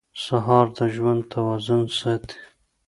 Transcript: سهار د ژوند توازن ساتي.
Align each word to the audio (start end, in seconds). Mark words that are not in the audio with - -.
سهار 0.23 0.65
د 0.77 0.79
ژوند 0.95 1.21
توازن 1.33 1.81
ساتي. 1.99 2.37